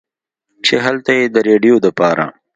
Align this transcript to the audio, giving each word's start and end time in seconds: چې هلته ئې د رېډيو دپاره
چې 0.65 0.75
هلته 0.85 1.11
ئې 1.17 1.25
د 1.33 1.35
رېډيو 1.47 1.75
دپاره 1.85 2.25